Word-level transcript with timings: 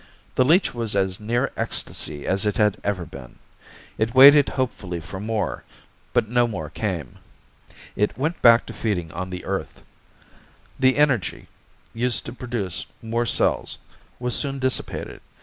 The 0.33 0.43
leech 0.43 0.73
was 0.73 0.95
as 0.95 1.19
near 1.19 1.51
ecstasy 1.55 2.25
as 2.25 2.43
it 2.43 2.57
had 2.57 2.77
ever 2.83 3.05
been. 3.05 3.37
It 3.99 4.15
waited 4.15 4.49
hopefully 4.49 4.99
for 4.99 5.19
more, 5.19 5.63
but 6.11 6.27
no 6.27 6.47
more 6.47 6.71
came. 6.71 7.19
It 7.95 8.17
went 8.17 8.41
back 8.41 8.65
to 8.65 8.73
feeding 8.73 9.11
on 9.11 9.29
the 9.29 9.45
Earth. 9.45 9.83
The 10.79 10.97
energy, 10.97 11.49
used 11.93 12.25
to 12.25 12.33
produce 12.33 12.87
more 13.03 13.27
cells, 13.27 13.77
was 14.19 14.35
soon 14.35 14.57
dissipated. 14.57 15.21